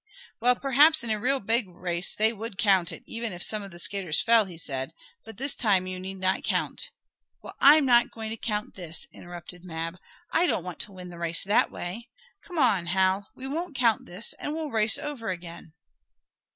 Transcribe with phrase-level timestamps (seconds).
[0.39, 3.69] "Well, perhaps in a real big race they would count it, even if some of
[3.69, 4.93] the skaters fell," he said.
[5.23, 6.89] "But this time you need not count"
[7.43, 9.97] "Well, I'm not going to count this!" interrupted Mab.
[10.31, 12.09] "I don't want to win the race that way.
[12.41, 13.27] Come on, Hal.
[13.35, 15.73] We won't count this, and we'll race over again!"